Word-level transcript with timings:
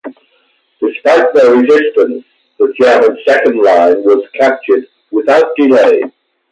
Despite 0.79 1.31
their 1.35 1.51
resistance, 1.55 2.23
the 2.57 2.73
German 2.81 3.19
second 3.23 3.61
line 3.61 4.01
was 4.03 4.27
captured 4.33 4.87
without 5.11 5.55
delay. 5.55 6.01